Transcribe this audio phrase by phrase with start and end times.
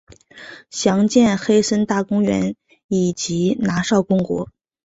[0.71, 2.55] 详见黑森大公国
[2.87, 4.49] 以及拿绍公国。